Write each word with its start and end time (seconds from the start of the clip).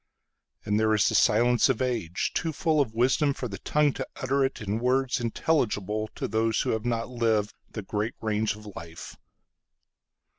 And 0.65 0.79
there 0.79 0.95
is 0.95 1.07
the 1.07 1.13
silence 1.13 1.69
of 1.69 1.79
age, 1.79 2.31
Too 2.33 2.51
full 2.53 2.81
of 2.81 2.95
wisdom 2.95 3.35
for 3.35 3.47
the 3.47 3.59
tongue 3.59 3.93
to 3.93 4.07
utter 4.15 4.37
itIn 4.39 4.79
words 4.79 5.19
intelligible 5.19 6.09
to 6.15 6.27
those 6.27 6.61
who 6.61 6.71
have 6.71 6.85
not 6.85 7.09
livedThe 7.09 7.85
great 7.85 8.15
range 8.19 8.55
of 8.55 8.65
life. 8.75 9.15